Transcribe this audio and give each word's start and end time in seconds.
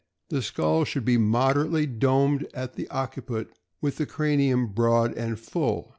—The 0.31 0.41
skull 0.41 0.83
should 0.83 1.05
be 1.05 1.17
moderately 1.19 1.85
domed 1.85 2.47
at 2.55 2.73
the 2.73 2.89
occiput, 2.89 3.51
with 3.81 3.97
the 3.97 4.07
cranium 4.07 4.65
broad 4.69 5.13
and 5.15 5.39
full. 5.39 5.89